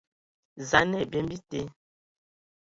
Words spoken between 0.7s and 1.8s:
a nǝ ai byem bite,